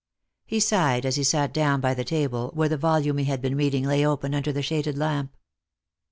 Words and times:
He 0.47 0.59
sighed 0.59 1.05
as 1.05 1.15
he 1.17 1.23
sat 1.23 1.53
down 1.53 1.79
by 1.79 1.93
the 1.93 2.03
table, 2.03 2.49
where 2.55 2.67
the 2.67 2.75
volume 2.75 3.19
he 3.19 3.25
had 3.25 3.39
been 3.39 3.55
reading 3.55 3.83
lay 3.85 4.03
open 4.03 4.33
under 4.33 4.51
the 4.51 4.63
shaded 4.63 4.97
lamp. 4.97 5.37